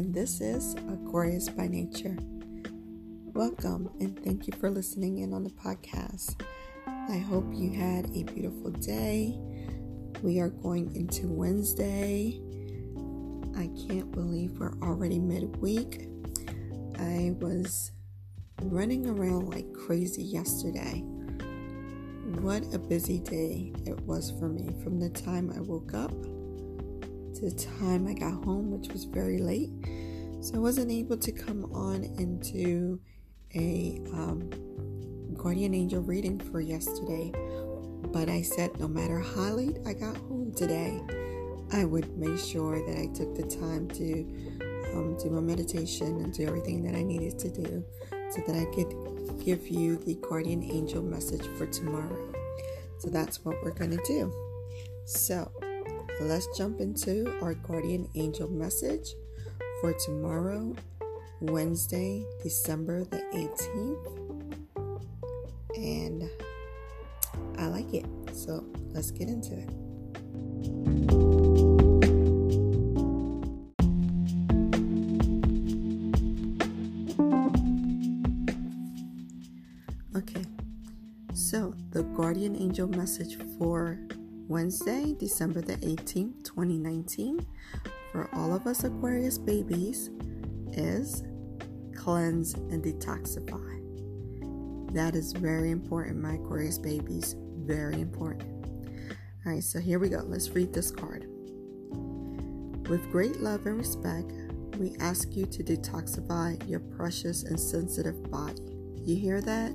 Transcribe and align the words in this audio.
and 0.00 0.14
this 0.14 0.40
is 0.40 0.76
Aquarius 0.88 1.50
by 1.50 1.68
Nature. 1.68 2.16
Welcome, 3.34 3.90
and 4.00 4.18
thank 4.24 4.46
you 4.46 4.54
for 4.58 4.70
listening 4.70 5.18
in 5.18 5.34
on 5.34 5.44
the 5.44 5.50
podcast. 5.50 6.40
I 6.86 7.18
hope 7.18 7.44
you 7.52 7.70
had 7.74 8.06
a 8.16 8.22
beautiful 8.22 8.70
day. 8.70 9.38
We 10.22 10.40
are 10.40 10.48
going 10.48 10.96
into 10.96 11.26
Wednesday. 11.26 12.40
I 13.54 13.68
can't 13.86 14.10
believe 14.10 14.58
we're 14.58 14.72
already 14.80 15.18
midweek. 15.18 16.08
I 16.98 17.36
was 17.38 17.92
running 18.62 19.06
around 19.06 19.50
like 19.50 19.70
crazy 19.74 20.22
yesterday. 20.22 21.04
What 22.40 22.64
a 22.72 22.78
busy 22.78 23.18
day 23.18 23.74
it 23.84 24.00
was 24.06 24.30
for 24.30 24.48
me 24.48 24.70
from 24.82 24.98
the 24.98 25.10
time 25.10 25.52
I 25.54 25.60
woke 25.60 25.92
up 25.92 26.14
the 27.40 27.50
time 27.50 28.06
I 28.06 28.14
got 28.14 28.44
home, 28.44 28.70
which 28.70 28.92
was 28.92 29.04
very 29.04 29.38
late. 29.38 29.70
So 30.40 30.54
I 30.54 30.58
wasn't 30.58 30.90
able 30.90 31.16
to 31.16 31.32
come 31.32 31.64
on 31.72 32.04
into 32.04 33.00
a 33.54 34.00
um, 34.12 34.50
guardian 35.34 35.74
angel 35.74 36.02
reading 36.02 36.38
for 36.38 36.60
yesterday. 36.60 37.32
But 38.12 38.28
I 38.28 38.42
said 38.42 38.78
no 38.80 38.88
matter 38.88 39.20
how 39.20 39.54
late 39.54 39.78
I 39.86 39.92
got 39.92 40.16
home 40.16 40.52
today, 40.54 41.00
I 41.72 41.84
would 41.84 42.16
make 42.18 42.38
sure 42.38 42.84
that 42.86 42.98
I 42.98 43.06
took 43.14 43.34
the 43.34 43.42
time 43.42 43.88
to 43.88 44.60
um, 44.94 45.16
do 45.22 45.30
my 45.30 45.40
meditation 45.40 46.20
and 46.20 46.32
do 46.32 46.46
everything 46.46 46.82
that 46.84 46.94
I 46.94 47.02
needed 47.02 47.38
to 47.38 47.50
do 47.50 47.84
so 48.30 48.42
that 48.46 48.56
I 48.56 48.64
could 48.74 49.44
give 49.44 49.68
you 49.68 49.96
the 49.96 50.14
guardian 50.16 50.62
angel 50.62 51.02
message 51.02 51.46
for 51.56 51.66
tomorrow. 51.66 52.32
So 52.98 53.08
that's 53.08 53.44
what 53.44 53.56
we're 53.62 53.72
going 53.72 53.92
to 53.92 54.02
do. 54.06 54.32
So, 55.04 55.50
let's 56.24 56.46
jump 56.56 56.80
into 56.80 57.32
our 57.40 57.54
guardian 57.54 58.08
angel 58.14 58.48
message 58.50 59.14
for 59.80 59.94
tomorrow, 60.04 60.74
Wednesday, 61.40 62.24
December 62.42 63.04
the 63.04 63.22
18th. 63.32 64.20
And 65.76 66.28
I 67.58 67.66
like 67.68 67.94
it. 67.94 68.04
So 68.32 68.64
let's 68.92 69.10
get 69.10 69.28
into 69.28 69.54
it. 69.54 69.70
Okay, 80.16 80.44
so 81.32 81.74
the 81.92 82.02
guardian 82.02 82.56
angel 82.56 82.88
message 82.88 83.38
for 83.58 83.98
Wednesday, 84.50 85.14
December 85.16 85.60
the 85.60 85.76
18th, 85.76 86.42
2019, 86.42 87.46
for 88.10 88.28
all 88.32 88.52
of 88.52 88.66
us 88.66 88.82
Aquarius 88.82 89.38
babies 89.38 90.10
is 90.72 91.22
cleanse 91.94 92.54
and 92.54 92.82
detoxify. 92.82 94.92
That 94.92 95.14
is 95.14 95.34
very 95.34 95.70
important, 95.70 96.20
my 96.20 96.34
Aquarius 96.34 96.78
babies. 96.78 97.36
Very 97.58 98.00
important. 98.00 98.66
All 99.46 99.52
right, 99.52 99.62
so 99.62 99.78
here 99.78 100.00
we 100.00 100.08
go. 100.08 100.24
Let's 100.26 100.50
read 100.50 100.72
this 100.72 100.90
card. 100.90 101.26
With 102.88 103.08
great 103.12 103.38
love 103.38 103.66
and 103.66 103.78
respect, 103.78 104.32
we 104.78 104.96
ask 104.98 105.36
you 105.36 105.46
to 105.46 105.62
detoxify 105.62 106.68
your 106.68 106.80
precious 106.80 107.44
and 107.44 107.58
sensitive 107.58 108.28
body. 108.32 108.76
You 108.96 109.14
hear 109.14 109.40
that? 109.42 109.70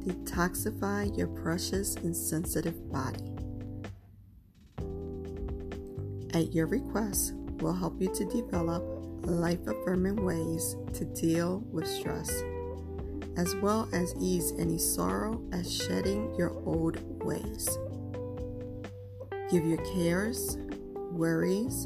Detoxify 0.00 1.14
your 1.14 1.28
precious 1.28 1.96
and 1.96 2.16
sensitive 2.16 2.90
body. 2.90 3.33
At 6.34 6.52
your 6.52 6.66
request, 6.66 7.32
will 7.60 7.72
help 7.72 8.02
you 8.02 8.12
to 8.12 8.24
develop 8.24 8.82
life 9.22 9.64
affirming 9.68 10.16
ways 10.16 10.76
to 10.94 11.04
deal 11.04 11.60
with 11.70 11.86
stress, 11.86 12.28
as 13.36 13.54
well 13.62 13.88
as 13.92 14.14
ease 14.20 14.52
any 14.58 14.76
sorrow 14.76 15.40
as 15.52 15.72
shedding 15.72 16.34
your 16.34 16.50
old 16.66 16.98
ways. 17.24 17.78
Give 19.48 19.64
your 19.64 19.78
cares, 19.94 20.58
worries, 21.12 21.84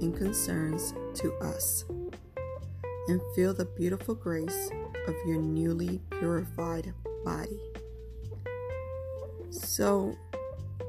and 0.00 0.16
concerns 0.16 0.94
to 1.16 1.34
us, 1.34 1.84
and 3.08 3.20
feel 3.36 3.52
the 3.52 3.66
beautiful 3.66 4.14
grace 4.14 4.70
of 5.08 5.14
your 5.26 5.42
newly 5.42 6.00
purified 6.10 6.94
body. 7.22 7.60
So, 9.50 10.16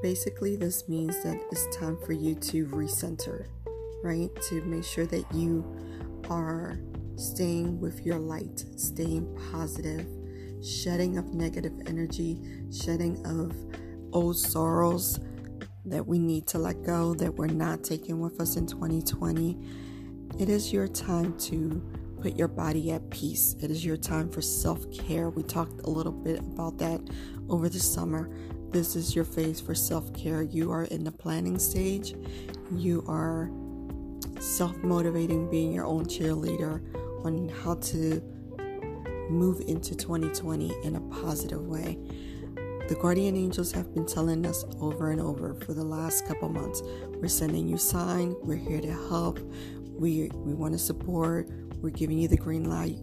basically, 0.01 0.55
this 0.55 0.87
means 0.89 1.21
that 1.23 1.39
it's 1.51 1.67
time 1.75 1.97
for 2.05 2.13
you 2.13 2.35
to 2.35 2.65
recenter, 2.67 3.47
right? 4.03 4.29
To 4.49 4.61
make 4.61 4.83
sure 4.83 5.05
that 5.05 5.25
you 5.33 5.65
are 6.29 6.79
staying 7.15 7.79
with 7.79 8.05
your 8.05 8.19
light, 8.19 8.65
staying 8.77 9.37
positive, 9.51 10.07
shedding 10.63 11.17
of 11.17 11.33
negative 11.33 11.73
energy, 11.87 12.39
shedding 12.71 13.25
of 13.25 13.53
old 14.13 14.37
sorrows 14.37 15.19
that 15.85 16.05
we 16.05 16.19
need 16.19 16.47
to 16.47 16.57
let 16.57 16.83
go, 16.83 17.13
that 17.15 17.33
we're 17.35 17.47
not 17.47 17.83
taking 17.83 18.19
with 18.19 18.39
us 18.39 18.55
in 18.55 18.67
2020. 18.67 19.57
It 20.39 20.49
is 20.49 20.71
your 20.71 20.87
time 20.87 21.37
to 21.39 21.81
put 22.21 22.37
your 22.37 22.47
body 22.47 22.91
at 22.91 23.09
peace. 23.09 23.55
It 23.61 23.71
is 23.71 23.83
your 23.83 23.97
time 23.97 24.29
for 24.29 24.41
self 24.41 24.91
care. 24.91 25.29
We 25.29 25.43
talked 25.43 25.81
a 25.81 25.89
little 25.89 26.11
bit 26.11 26.39
about 26.39 26.77
that 26.79 27.01
over 27.49 27.67
the 27.67 27.79
summer 27.79 28.29
this 28.71 28.95
is 28.95 29.13
your 29.13 29.25
phase 29.25 29.59
for 29.59 29.75
self 29.75 30.13
care. 30.13 30.41
You 30.43 30.71
are 30.71 30.85
in 30.85 31.03
the 31.03 31.11
planning 31.11 31.59
stage. 31.59 32.15
You 32.71 33.03
are 33.05 33.51
self 34.39 34.77
motivating, 34.77 35.49
being 35.49 35.73
your 35.73 35.85
own 35.85 36.05
cheerleader 36.05 36.81
on 37.25 37.49
how 37.49 37.75
to 37.75 38.21
move 39.29 39.61
into 39.67 39.93
2020 39.93 40.73
in 40.85 40.95
a 40.95 41.01
positive 41.21 41.61
way. 41.61 41.97
The 42.87 42.95
guardian 42.95 43.35
angels 43.35 43.73
have 43.73 43.93
been 43.93 44.05
telling 44.05 44.45
us 44.45 44.63
over 44.79 45.11
and 45.11 45.19
over 45.19 45.53
for 45.55 45.73
the 45.73 45.83
last 45.83 46.25
couple 46.25 46.49
months 46.49 46.81
we're 47.21 47.27
sending 47.27 47.67
you 47.67 47.77
sign, 47.77 48.35
we're 48.41 48.57
here 48.57 48.81
to 48.81 48.91
help, 49.09 49.39
we, 49.97 50.29
we 50.33 50.53
want 50.53 50.73
to 50.73 50.79
support, 50.79 51.47
we're 51.81 51.89
giving 51.89 52.17
you 52.17 52.27
the 52.27 52.37
green 52.37 52.69
light. 52.69 52.99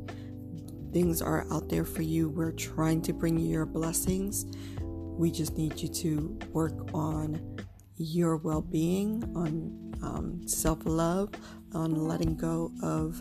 Things 0.92 1.20
are 1.20 1.46
out 1.52 1.68
there 1.68 1.84
for 1.84 2.02
you. 2.02 2.28
We're 2.28 2.52
trying 2.52 3.02
to 3.02 3.12
bring 3.12 3.38
you 3.38 3.48
your 3.48 3.66
blessings. 3.66 4.46
We 4.80 5.30
just 5.30 5.56
need 5.56 5.80
you 5.80 5.88
to 5.88 6.38
work 6.52 6.94
on 6.94 7.58
your 7.96 8.36
well 8.36 8.62
being, 8.62 9.24
on 9.34 9.94
um, 10.02 10.46
self 10.46 10.78
love, 10.84 11.30
on 11.74 11.94
letting 11.94 12.36
go 12.36 12.72
of 12.82 13.20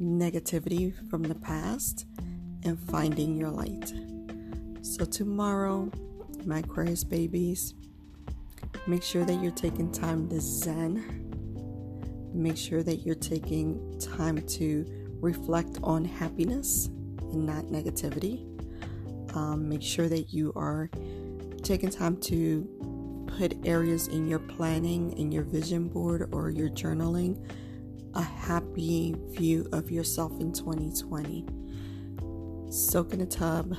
negativity 0.00 0.94
from 1.10 1.22
the 1.22 1.34
past, 1.34 2.06
and 2.62 2.78
finding 2.90 3.36
your 3.36 3.50
light. 3.50 3.92
So, 4.82 5.04
tomorrow, 5.04 5.90
my 6.46 6.60
Aquarius 6.60 7.04
babies, 7.04 7.74
make 8.86 9.02
sure 9.02 9.24
that 9.24 9.42
you're 9.42 9.52
taking 9.52 9.90
time 9.90 10.28
to 10.28 10.40
Zen. 10.40 11.23
Make 12.34 12.56
sure 12.56 12.82
that 12.82 12.96
you're 13.06 13.14
taking 13.14 13.98
time 13.98 14.44
to 14.46 14.84
reflect 15.20 15.78
on 15.82 16.04
happiness 16.04 16.86
and 17.32 17.46
not 17.46 17.66
negativity. 17.66 18.50
Um, 19.34 19.68
make 19.68 19.82
sure 19.82 20.08
that 20.08 20.32
you 20.32 20.52
are 20.56 20.90
taking 21.62 21.90
time 21.90 22.16
to 22.22 23.24
put 23.38 23.54
areas 23.64 24.08
in 24.08 24.28
your 24.28 24.40
planning, 24.40 25.16
in 25.16 25.32
your 25.32 25.44
vision 25.44 25.88
board, 25.88 26.28
or 26.32 26.50
your 26.50 26.68
journaling 26.68 27.38
a 28.14 28.22
happy 28.22 29.14
view 29.30 29.66
of 29.72 29.90
yourself 29.90 30.32
in 30.40 30.52
2020. 30.52 31.44
Soak 32.70 33.12
in 33.12 33.20
a 33.20 33.26
tub, 33.26 33.76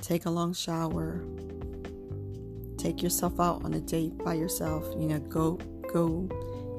take 0.00 0.26
a 0.26 0.30
long 0.30 0.54
shower, 0.54 1.24
take 2.78 3.02
yourself 3.02 3.38
out 3.38 3.64
on 3.64 3.74
a 3.74 3.80
date 3.80 4.16
by 4.18 4.34
yourself, 4.34 4.86
you 4.98 5.08
know, 5.08 5.18
go 5.20 5.58
go 5.92 6.28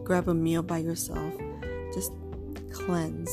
grab 0.04 0.28
a 0.28 0.34
meal 0.34 0.62
by 0.62 0.80
yourself. 0.80 1.34
Just 1.94 2.12
cleanse, 2.72 3.30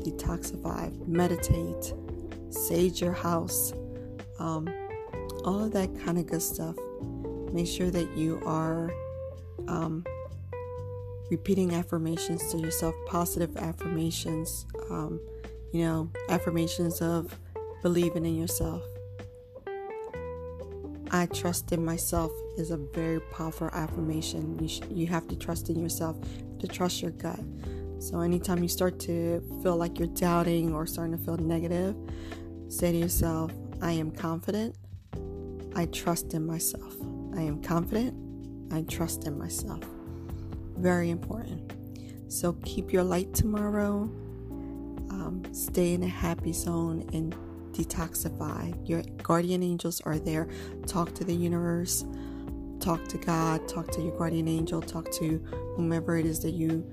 detoxify, 0.00 0.94
meditate, 1.06 1.94
sage 2.50 3.00
your 3.00 3.12
house. 3.12 3.72
Um, 4.38 4.68
all 5.44 5.64
of 5.64 5.72
that 5.72 5.90
kind 6.04 6.18
of 6.18 6.26
good 6.26 6.42
stuff. 6.42 6.76
Make 7.52 7.66
sure 7.66 7.90
that 7.90 8.16
you 8.16 8.40
are 8.44 8.92
um, 9.68 10.04
repeating 11.30 11.72
affirmations 11.74 12.50
to 12.52 12.58
yourself, 12.58 12.94
positive 13.06 13.56
affirmations, 13.56 14.66
um, 14.90 15.20
you 15.72 15.84
know, 15.84 16.10
affirmations 16.28 17.00
of 17.00 17.34
believing 17.82 18.24
in 18.24 18.36
yourself. 18.36 18.82
I 21.14 21.26
trust 21.26 21.70
in 21.70 21.84
myself 21.84 22.32
is 22.58 22.72
a 22.72 22.76
very 22.76 23.20
powerful 23.20 23.68
affirmation. 23.68 24.58
You, 24.58 24.66
sh- 24.66 24.80
you 24.90 25.06
have 25.06 25.28
to 25.28 25.36
trust 25.36 25.70
in 25.70 25.80
yourself, 25.80 26.16
to 26.58 26.66
trust 26.66 27.02
your 27.02 27.12
gut. 27.12 27.38
So, 28.00 28.18
anytime 28.18 28.64
you 28.64 28.68
start 28.68 28.98
to 29.00 29.40
feel 29.62 29.76
like 29.76 30.00
you're 30.00 30.08
doubting 30.08 30.74
or 30.74 30.88
starting 30.88 31.16
to 31.16 31.24
feel 31.24 31.36
negative, 31.36 31.94
say 32.68 32.90
to 32.90 32.98
yourself, 32.98 33.52
I 33.80 33.92
am 33.92 34.10
confident, 34.10 34.74
I 35.76 35.86
trust 35.86 36.34
in 36.34 36.44
myself. 36.44 36.96
I 37.36 37.42
am 37.42 37.62
confident. 37.62 38.72
I 38.72 38.82
trust 38.82 39.24
in 39.24 39.38
myself. 39.38 39.84
Very 40.76 41.10
important. 41.10 41.74
So 42.26 42.54
keep 42.64 42.92
your 42.92 43.04
light 43.04 43.32
tomorrow. 43.32 44.10
Um, 45.10 45.44
stay 45.52 45.94
in 45.94 46.02
a 46.02 46.08
happy 46.08 46.52
zone 46.52 47.08
and 47.12 47.36
detoxify. 47.74 48.74
Your 48.88 49.02
guardian 49.22 49.62
angels 49.62 50.00
are 50.02 50.18
there. 50.18 50.48
Talk 50.86 51.14
to 51.16 51.24
the 51.24 51.34
universe, 51.34 52.04
talk 52.80 53.06
to 53.08 53.18
God, 53.18 53.68
talk 53.68 53.90
to 53.92 54.02
your 54.02 54.16
guardian 54.16 54.48
angel, 54.48 54.80
talk 54.80 55.10
to 55.12 55.38
whomever 55.76 56.16
it 56.16 56.26
is 56.26 56.40
that 56.40 56.52
you 56.52 56.88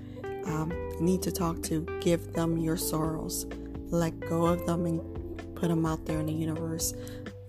um, 0.46 0.74
need 1.00 1.22
to 1.22 1.32
talk 1.32 1.62
to. 1.64 1.86
Give 2.02 2.34
them 2.34 2.58
your 2.58 2.78
sorrows. 2.78 3.46
Let 3.90 4.20
go 4.20 4.46
of 4.46 4.66
them 4.66 4.86
and 4.86 5.56
put 5.56 5.70
them 5.70 5.86
out 5.86 6.06
there 6.06 6.20
in 6.20 6.26
the 6.26 6.34
universe. 6.34 6.94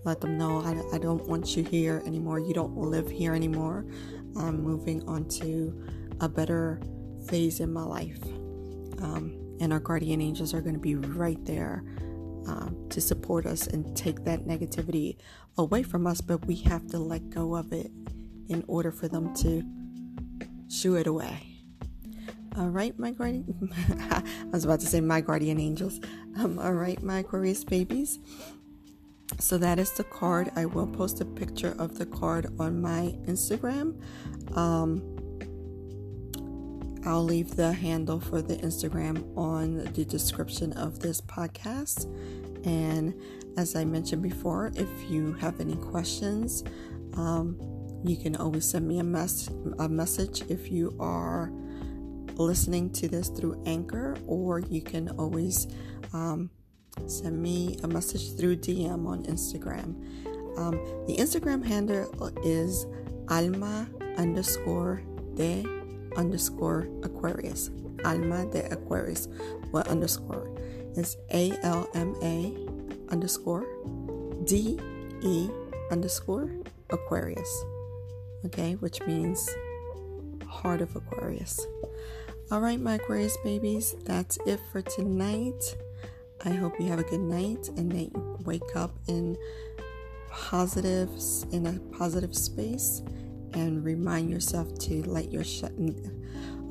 Let 0.03 0.21
them 0.21 0.37
know 0.37 0.59
I, 0.59 0.95
I 0.95 0.97
don't 0.99 1.25
want 1.27 1.55
you 1.55 1.63
here 1.63 2.03
anymore. 2.05 2.39
You 2.39 2.53
don't 2.53 2.75
live 2.77 3.09
here 3.09 3.33
anymore. 3.33 3.85
I'm 4.35 4.61
moving 4.61 5.07
on 5.07 5.27
to 5.29 5.85
a 6.19 6.27
better 6.27 6.81
phase 7.27 7.59
in 7.59 7.71
my 7.71 7.83
life. 7.83 8.21
Um, 9.01 9.39
and 9.59 9.71
our 9.71 9.79
guardian 9.79 10.21
angels 10.21 10.53
are 10.53 10.61
going 10.61 10.75
to 10.75 10.81
be 10.81 10.95
right 10.95 11.43
there 11.45 11.83
um, 12.47 12.87
to 12.89 13.01
support 13.01 13.45
us 13.45 13.67
and 13.67 13.95
take 13.95 14.23
that 14.25 14.45
negativity 14.45 15.17
away 15.57 15.83
from 15.83 16.07
us, 16.07 16.21
but 16.21 16.45
we 16.45 16.55
have 16.55 16.87
to 16.87 16.99
let 16.99 17.29
go 17.29 17.55
of 17.55 17.71
it 17.71 17.91
in 18.49 18.63
order 18.67 18.91
for 18.91 19.07
them 19.07 19.33
to 19.35 19.63
shoo 20.69 20.95
it 20.95 21.07
away. 21.07 21.53
All 22.57 22.69
right, 22.69 22.97
my 22.99 23.11
guardian. 23.11 23.71
I 24.11 24.23
was 24.51 24.63
about 24.63 24.79
to 24.81 24.85
say 24.85 25.01
my 25.01 25.21
guardian 25.21 25.59
angels. 25.59 25.99
Um, 26.37 26.59
all 26.59 26.73
right, 26.73 27.01
my 27.01 27.19
Aquarius 27.19 27.63
babies. 27.63 28.19
So 29.39 29.57
that 29.57 29.79
is 29.79 29.91
the 29.91 30.03
card. 30.03 30.51
I 30.55 30.65
will 30.65 30.85
post 30.85 31.19
a 31.21 31.25
picture 31.25 31.75
of 31.79 31.97
the 31.97 32.05
card 32.05 32.53
on 32.59 32.79
my 32.79 33.15
Instagram. 33.25 33.99
Um, 34.55 35.01
I'll 37.05 37.23
leave 37.23 37.55
the 37.55 37.73
handle 37.73 38.19
for 38.19 38.41
the 38.41 38.55
Instagram 38.57 39.37
on 39.37 39.83
the 39.93 40.05
description 40.05 40.73
of 40.73 40.99
this 40.99 41.19
podcast. 41.21 42.05
And 42.65 43.13
as 43.57 43.75
I 43.75 43.83
mentioned 43.83 44.21
before, 44.21 44.71
if 44.75 44.87
you 45.09 45.33
have 45.33 45.59
any 45.59 45.75
questions, 45.75 46.63
um, 47.15 47.59
you 48.03 48.15
can 48.15 48.35
always 48.35 48.65
send 48.65 48.87
me 48.87 48.99
a, 48.99 49.03
mess- 49.03 49.49
a 49.79 49.89
message 49.89 50.43
if 50.49 50.71
you 50.71 50.95
are 50.99 51.51
listening 52.35 52.89
to 52.91 53.07
this 53.07 53.29
through 53.29 53.61
Anchor, 53.65 54.15
or 54.25 54.59
you 54.59 54.81
can 54.81 55.09
always 55.17 55.67
um, 56.13 56.49
send 57.07 57.41
me 57.41 57.77
a 57.83 57.87
message 57.87 58.35
through 58.37 58.57
DM 58.57 59.05
on 59.07 59.23
Instagram. 59.23 59.95
Um, 60.57 60.73
the 61.07 61.17
Instagram 61.17 61.65
handle 61.65 62.31
is 62.43 62.85
alma 63.29 63.89
underscore 64.17 65.01
de 65.35 65.63
underscore 66.17 66.87
Aquarius. 67.03 67.71
Alma 68.05 68.45
de 68.45 68.65
Aquarius. 68.71 69.27
What 69.71 69.87
underscore? 69.87 70.49
It's 70.95 71.17
A 71.33 71.53
L 71.63 71.89
M 71.93 72.15
A 72.21 72.53
underscore 73.11 73.65
D 74.45 74.79
E 75.21 75.49
underscore 75.91 76.49
Aquarius. 76.89 77.65
Okay, 78.45 78.73
which 78.73 79.01
means 79.07 79.49
heart 80.47 80.81
of 80.81 80.95
Aquarius. 80.95 81.65
All 82.51 82.59
right, 82.59 82.79
my 82.79 82.95
Aquarius 82.95 83.37
babies, 83.43 83.95
that's 84.03 84.37
it 84.45 84.59
for 84.71 84.81
tonight. 84.81 85.75
I 86.45 86.51
hope 86.51 86.79
you 86.79 86.87
have 86.87 86.99
a 86.99 87.03
good 87.03 87.21
night 87.21 87.69
and 87.77 87.91
that 87.91 88.11
you 88.13 88.37
wake 88.45 88.75
up 88.75 88.91
in 89.07 89.37
positives 90.29 91.45
in 91.51 91.65
a 91.65 91.79
positive 91.97 92.35
space 92.35 93.01
and 93.53 93.83
remind 93.83 94.29
yourself 94.29 94.77
to 94.79 95.03
let 95.03 95.31
your 95.31 95.43
shut. 95.43 95.71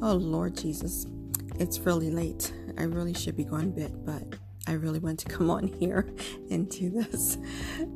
Oh 0.01 0.15
Lord 0.15 0.57
Jesus, 0.57 1.07
it's 1.59 1.79
really 1.81 2.11
late. 2.11 2.53
I 2.79 2.83
really 2.83 3.15
should 3.15 3.37
be 3.37 3.45
going 3.45 3.73
to 3.73 3.81
bed, 3.81 4.05
but 4.05 4.39
I 4.67 4.73
really 4.73 4.99
want 4.99 5.19
to 5.21 5.27
come 5.29 5.51
on 5.51 5.67
here 5.67 6.09
and 6.51 6.69
do 6.69 6.91
this. 6.91 7.39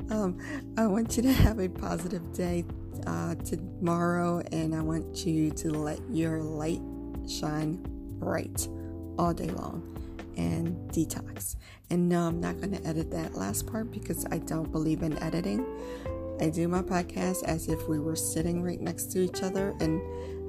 Um, 0.09 0.39
I 0.79 0.87
want 0.87 1.17
you 1.17 1.25
to 1.25 1.33
have 1.33 1.59
a 1.59 1.69
positive 1.69 2.33
day 2.33 2.65
uh, 3.09 3.35
tomorrow, 3.35 4.41
and 4.53 4.73
I 4.73 4.81
want 4.81 5.27
you 5.27 5.51
to 5.51 5.71
let 5.71 5.99
your 6.09 6.43
light 6.43 6.81
shine 7.29 7.81
bright 8.21 8.69
all 9.19 9.35
day 9.35 9.49
long 9.49 9.83
and 10.37 10.77
detox. 10.93 11.57
And 11.91 12.09
no, 12.09 12.29
I'm 12.29 12.41
not 12.41 12.59
going 12.61 12.71
to 12.73 12.87
edit 12.87 13.11
that 13.11 13.35
last 13.35 13.67
part 13.67 13.91
because 13.91 14.27
I 14.31 14.39
don't 14.39 14.71
believe 14.71 15.03
in 15.03 15.21
editing. 15.23 15.65
I 16.41 16.51
do 16.51 16.69
my 16.69 16.83
podcast 16.83 17.45
as 17.45 17.69
if 17.69 17.89
we 17.89 17.99
were 17.99 18.17
sitting 18.17 18.63
right 18.63 18.81
next 18.81 19.11
to 19.13 19.21
each 19.21 19.43
other 19.43 19.75
and 19.81 20.01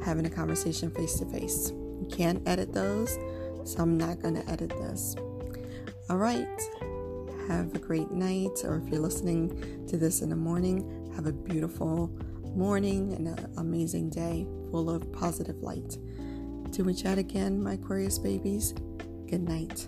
having 0.03 0.25
a 0.25 0.29
conversation 0.29 0.91
face 0.91 1.19
to 1.19 1.25
face. 1.25 1.71
You 1.71 2.07
can't 2.11 2.47
edit 2.47 2.73
those, 2.73 3.17
so 3.63 3.79
I'm 3.79 3.97
not 3.97 4.21
going 4.21 4.35
to 4.35 4.49
edit 4.49 4.69
this. 4.69 5.15
All 6.09 6.17
right. 6.17 6.47
Have 7.47 7.73
a 7.73 7.79
great 7.79 8.11
night, 8.11 8.65
or 8.65 8.81
if 8.83 8.89
you're 8.89 9.01
listening 9.01 9.85
to 9.87 9.97
this 9.97 10.21
in 10.21 10.29
the 10.29 10.35
morning, 10.35 11.09
have 11.15 11.25
a 11.25 11.31
beautiful 11.31 12.11
morning 12.55 13.13
and 13.13 13.27
an 13.29 13.53
amazing 13.57 14.09
day 14.09 14.45
full 14.69 14.89
of 14.89 15.09
positive 15.13 15.57
light. 15.61 15.97
Till 16.71 16.85
we 16.85 16.93
chat 16.93 17.17
again, 17.17 17.63
my 17.63 17.73
Aquarius 17.73 18.19
babies, 18.19 18.73
good 19.29 19.41
night. 19.41 19.87